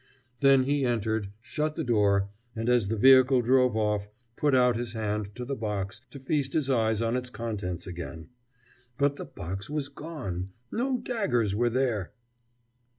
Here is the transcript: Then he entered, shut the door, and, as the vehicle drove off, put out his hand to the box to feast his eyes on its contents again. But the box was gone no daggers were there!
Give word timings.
Then 0.39 0.63
he 0.63 0.83
entered, 0.83 1.27
shut 1.41 1.75
the 1.75 1.83
door, 1.83 2.27
and, 2.55 2.69
as 2.69 2.87
the 2.87 2.97
vehicle 2.97 3.43
drove 3.43 3.77
off, 3.77 4.09
put 4.35 4.55
out 4.55 4.75
his 4.75 4.93
hand 4.93 5.35
to 5.35 5.45
the 5.45 5.55
box 5.55 6.01
to 6.09 6.19
feast 6.19 6.53
his 6.53 6.71
eyes 6.71 7.03
on 7.03 7.15
its 7.15 7.29
contents 7.29 7.85
again. 7.85 8.29
But 8.97 9.17
the 9.17 9.25
box 9.25 9.69
was 9.69 9.89
gone 9.89 10.53
no 10.71 10.97
daggers 10.97 11.53
were 11.53 11.69
there! 11.69 12.13